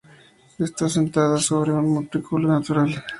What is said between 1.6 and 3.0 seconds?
un montículo natural.